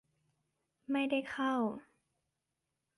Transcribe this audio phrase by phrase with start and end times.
[0.91, 1.53] ไม่ได้เข้า